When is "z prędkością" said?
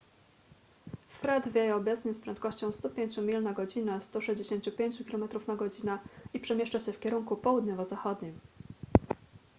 2.13-2.71